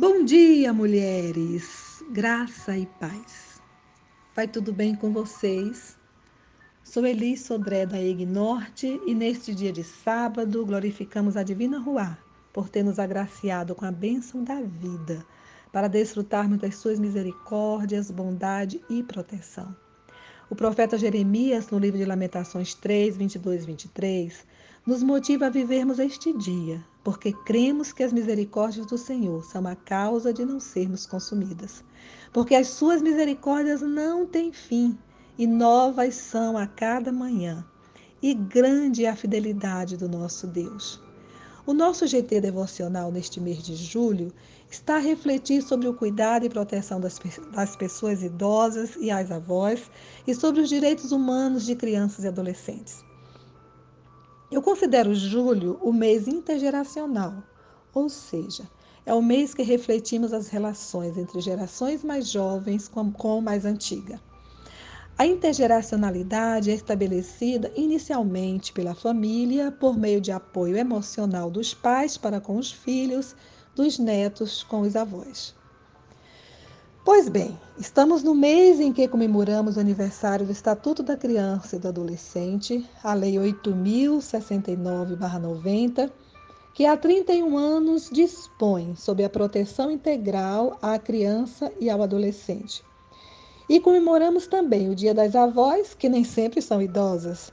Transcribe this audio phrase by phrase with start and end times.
[0.00, 2.04] Bom dia, mulheres!
[2.12, 3.60] Graça e paz.
[4.32, 5.98] Vai tudo bem com vocês?
[6.84, 12.16] Sou Elis Sodré da EG Norte e neste dia de sábado glorificamos a Divina Ruá
[12.52, 15.26] por ter nos agraciado com a bênção da vida
[15.72, 19.74] para desfrutarmos das suas misericórdias, bondade e proteção.
[20.48, 24.46] O profeta Jeremias, no livro de Lamentações 3, 22 e 23,
[24.88, 29.76] nos motiva a vivermos este dia, porque cremos que as misericórdias do Senhor são a
[29.76, 31.84] causa de não sermos consumidas.
[32.32, 34.96] Porque as suas misericórdias não têm fim
[35.36, 37.62] e novas são a cada manhã.
[38.22, 40.98] E grande é a fidelidade do nosso Deus.
[41.66, 44.32] O nosso GT devocional neste mês de julho
[44.70, 47.20] está a refletir sobre o cuidado e proteção das,
[47.52, 49.90] das pessoas idosas e as avós
[50.26, 53.06] e sobre os direitos humanos de crianças e adolescentes.
[54.50, 57.42] Eu considero julho o mês intergeracional,
[57.92, 58.66] ou seja,
[59.04, 64.18] é o mês que refletimos as relações entre gerações mais jovens com, mais antiga.
[65.18, 72.40] A intergeracionalidade é estabelecida inicialmente pela família por meio de apoio emocional dos pais para
[72.40, 73.36] com os filhos,
[73.74, 75.54] dos netos com os avós.
[77.10, 81.78] Pois bem, estamos no mês em que comemoramos o aniversário do Estatuto da Criança e
[81.78, 86.12] do Adolescente, a Lei 8069-90,
[86.74, 92.84] que há 31 anos dispõe sobre a proteção integral à criança e ao adolescente.
[93.70, 97.50] E comemoramos também o Dia das Avós, que nem sempre são idosas.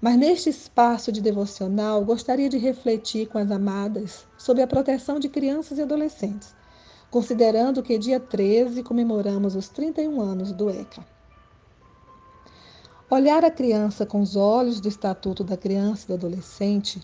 [0.00, 5.28] Mas neste espaço de devocional, gostaria de refletir com as amadas sobre a proteção de
[5.28, 6.60] crianças e adolescentes
[7.12, 11.06] considerando que dia 13 comemoramos os 31 anos do ECA.
[13.10, 17.02] Olhar a criança com os olhos do Estatuto da Criança e do Adolescente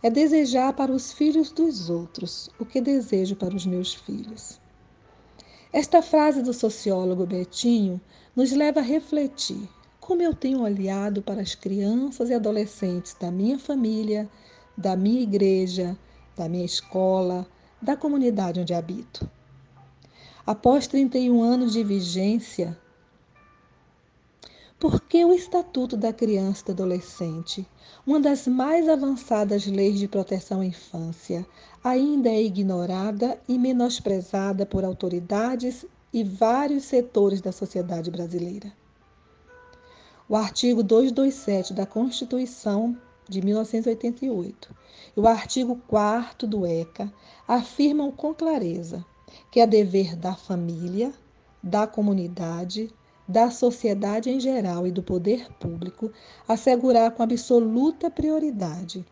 [0.00, 4.60] é desejar para os filhos dos outros o que desejo para os meus filhos.
[5.72, 8.00] Esta frase do sociólogo Betinho
[8.36, 13.58] nos leva a refletir como eu tenho olhado para as crianças e adolescentes da minha
[13.58, 14.30] família,
[14.76, 15.98] da minha igreja,
[16.36, 17.44] da minha escola,
[17.82, 19.28] da comunidade onde habito.
[20.48, 22.74] Após 31 anos de vigência,
[24.80, 27.68] por que o Estatuto da Criança e do Adolescente,
[28.06, 31.46] uma das mais avançadas leis de proteção à infância,
[31.84, 38.72] ainda é ignorada e menosprezada por autoridades e vários setores da sociedade brasileira?
[40.26, 42.96] O artigo 227 da Constituição
[43.28, 44.74] de 1988
[45.14, 47.12] e o artigo 4 do ECA
[47.46, 49.04] afirmam com clareza
[49.50, 51.12] que é dever da família,
[51.62, 52.92] da comunidade,
[53.26, 56.10] da sociedade em geral e do poder público
[56.46, 59.04] assegurar com absoluta prioridade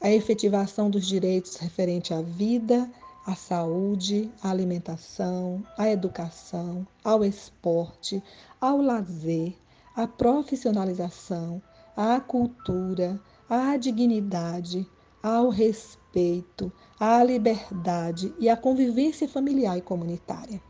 [0.00, 2.90] a efetivação dos direitos referentes à vida,
[3.26, 8.22] à saúde, à alimentação, à educação, ao esporte,
[8.58, 9.54] ao lazer,
[9.94, 11.60] à profissionalização,
[11.94, 14.88] à cultura, à dignidade,
[15.22, 20.60] ao respeito, à liberdade e à convivência familiar e comunitária.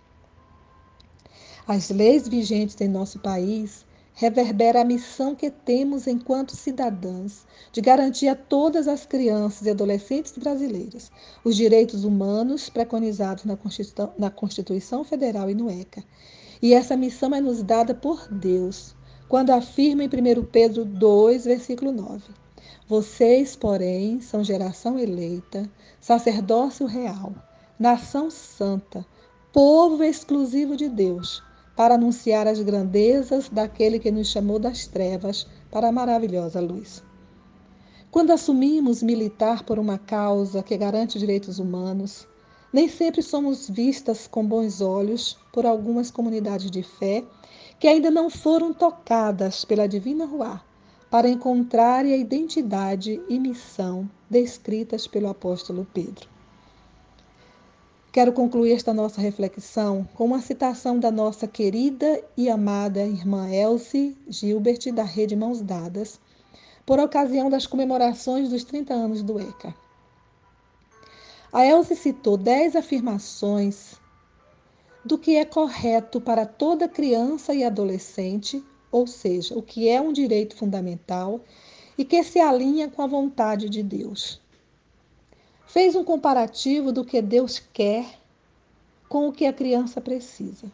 [1.66, 8.28] As leis vigentes em nosso país reverberam a missão que temos enquanto cidadãs de garantir
[8.28, 11.10] a todas as crianças e adolescentes brasileiras
[11.44, 16.02] os direitos humanos preconizados na Constituição, na Constituição Federal e no ECA.
[16.60, 18.94] E essa missão é nos dada por Deus,
[19.28, 22.24] quando afirma em 1 Pedro 2, versículo 9:
[22.90, 25.70] vocês, porém, são geração eleita,
[26.00, 27.32] sacerdócio real,
[27.78, 29.06] nação santa,
[29.52, 31.40] povo exclusivo de Deus,
[31.76, 37.00] para anunciar as grandezas daquele que nos chamou das trevas para a maravilhosa luz.
[38.10, 42.26] Quando assumimos militar por uma causa que garante direitos humanos,
[42.72, 47.22] nem sempre somos vistas com bons olhos por algumas comunidades de fé
[47.78, 50.60] que ainda não foram tocadas pela divina Ruá
[51.10, 56.28] para encontrar a identidade e missão descritas pelo apóstolo Pedro.
[58.12, 64.16] Quero concluir esta nossa reflexão com uma citação da nossa querida e amada irmã Elsie
[64.28, 66.20] Gilbert, da Rede Mãos Dadas,
[66.86, 69.74] por ocasião das comemorações dos 30 anos do ECA.
[71.52, 73.94] A Elsie citou dez afirmações
[75.04, 80.12] do que é correto para toda criança e adolescente ou seja, o que é um
[80.12, 81.40] direito fundamental
[81.96, 84.40] e que se alinha com a vontade de Deus.
[85.66, 88.18] Fez um comparativo do que Deus quer
[89.08, 90.70] com o que a criança precisa.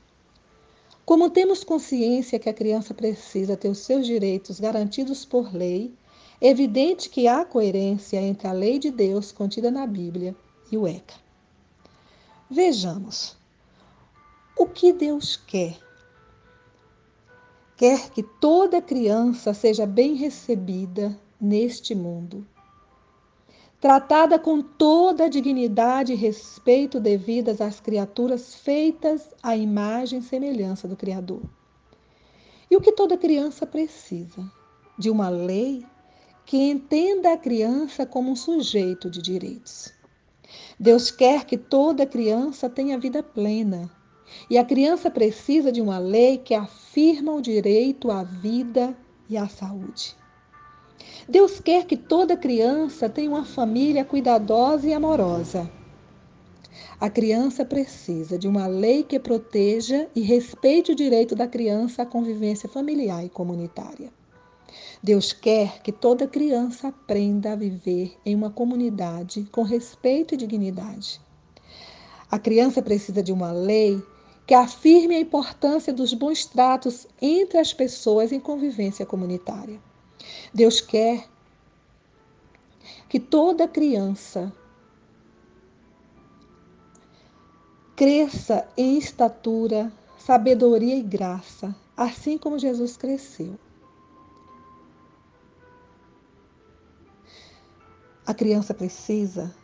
[1.04, 5.94] Como temos consciência que a criança precisa ter os seus direitos garantidos por lei,
[6.40, 10.34] é evidente que há coerência entre a lei de Deus contida na Bíblia
[10.70, 11.14] e o ECA.
[12.50, 13.36] Vejamos.
[14.58, 15.85] O que Deus quer?
[17.76, 22.46] Quer que toda criança seja bem recebida neste mundo,
[23.78, 30.88] tratada com toda a dignidade e respeito devidas às criaturas feitas à imagem e semelhança
[30.88, 31.42] do Criador.
[32.70, 34.50] E o que toda criança precisa?
[34.98, 35.84] De uma lei
[36.46, 39.92] que entenda a criança como um sujeito de direitos.
[40.80, 43.90] Deus quer que toda criança tenha vida plena.
[44.48, 48.96] E a criança precisa de uma lei que afirma o direito à vida
[49.28, 50.16] e à saúde.
[51.28, 55.70] Deus quer que toda criança tenha uma família cuidadosa e amorosa.
[57.00, 62.06] A criança precisa de uma lei que proteja e respeite o direito da criança à
[62.06, 64.10] convivência familiar e comunitária.
[65.02, 71.20] Deus quer que toda criança aprenda a viver em uma comunidade com respeito e dignidade.
[72.30, 74.02] A criança precisa de uma lei
[74.46, 79.80] que afirme a importância dos bons tratos entre as pessoas em convivência comunitária.
[80.54, 81.28] Deus quer
[83.08, 84.52] que toda criança
[87.96, 93.58] cresça em estatura, sabedoria e graça, assim como Jesus cresceu.
[98.24, 99.54] A criança precisa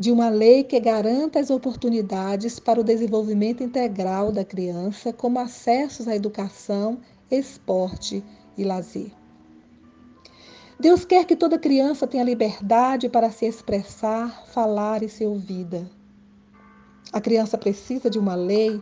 [0.00, 6.08] de uma lei que garanta as oportunidades para o desenvolvimento integral da criança, como acessos
[6.08, 6.98] à educação,
[7.30, 8.24] esporte
[8.56, 9.12] e lazer.
[10.80, 15.86] Deus quer que toda criança tenha liberdade para se expressar, falar e ser ouvida.
[17.12, 18.80] A criança precisa de uma lei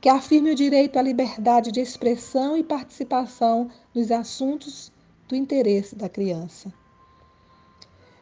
[0.00, 4.92] que afirme o direito à liberdade de expressão e participação nos assuntos
[5.28, 6.72] do interesse da criança.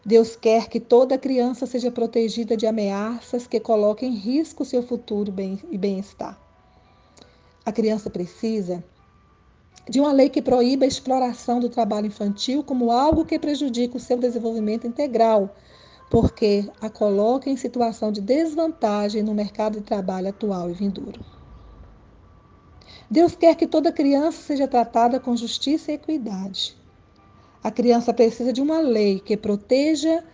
[0.08, 5.34] Deus quer que toda criança seja protegida de ameaças que coloquem em risco seu futuro
[5.70, 6.40] e bem-estar.
[7.62, 8.82] A criança precisa
[9.86, 14.00] de uma lei que proíba a exploração do trabalho infantil como algo que prejudica o
[14.00, 15.54] seu desenvolvimento integral,
[16.10, 21.20] porque a coloca em situação de desvantagem no mercado de trabalho atual e vindouro.
[23.10, 26.77] Deus quer que toda criança seja tratada com justiça e equidade.
[27.62, 30.24] A criança precisa de uma lei que proteja,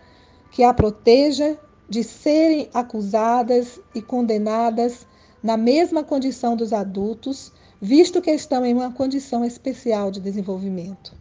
[0.51, 5.07] que a proteja de serem acusadas e condenadas
[5.41, 11.13] na mesma condição dos adultos, visto que estão em uma condição especial de desenvolvimento.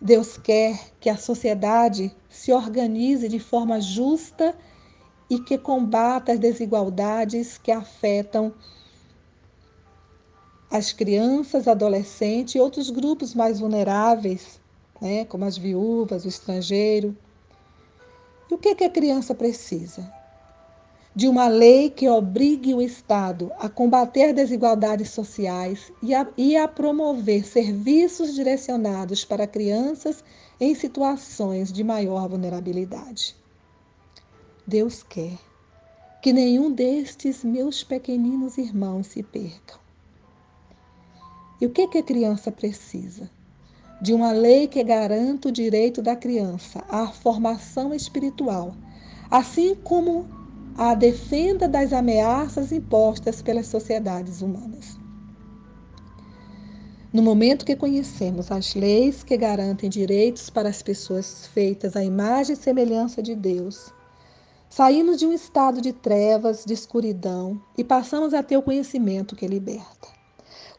[0.00, 4.54] Deus quer que a sociedade se organize de forma justa
[5.30, 8.52] e que combata as desigualdades que afetam
[10.74, 14.58] as crianças, adolescentes e outros grupos mais vulneráveis,
[15.00, 17.16] né, como as viúvas, o estrangeiro.
[18.50, 20.12] E o que, que a criança precisa?
[21.14, 26.66] De uma lei que obrigue o Estado a combater desigualdades sociais e a, e a
[26.66, 30.24] promover serviços direcionados para crianças
[30.58, 33.36] em situações de maior vulnerabilidade.
[34.66, 35.38] Deus quer
[36.20, 39.83] que nenhum destes meus pequeninos irmãos se percam.
[41.60, 43.30] E o que, que a criança precisa?
[44.00, 48.74] De uma lei que garanta o direito da criança à formação espiritual,
[49.30, 50.26] assim como
[50.76, 54.98] a defenda das ameaças impostas pelas sociedades humanas.
[57.12, 62.54] No momento que conhecemos as leis que garantem direitos para as pessoas feitas à imagem
[62.54, 63.94] e semelhança de Deus,
[64.68, 69.46] saímos de um estado de trevas, de escuridão e passamos a ter o conhecimento que
[69.46, 70.13] liberta.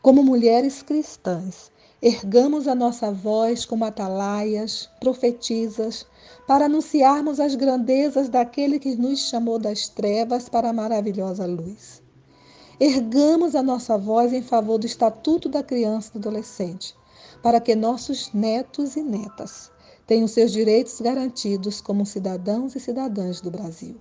[0.06, 6.06] Como mulheres cristãs, ergamos a nossa voz como atalaias, profetisas,
[6.46, 12.04] para anunciarmos as grandezas daquele que nos chamou das trevas para a maravilhosa luz.
[12.80, 16.96] Ergamos a nossa voz em favor do Estatuto da Criança e do Adolescente,
[17.42, 19.72] para que nossos netos e netas
[20.06, 23.98] tenham seus direitos garantidos como cidadãos e cidadãs do Brasil.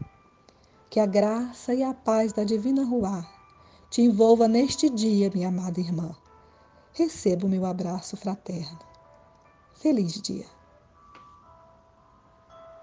[0.90, 3.33] Que a graça e a paz da Divina Ruá
[3.94, 6.10] te envolva neste dia, minha amada irmã.
[6.94, 8.80] Receba o meu abraço fraterno.
[9.72, 10.46] Feliz dia.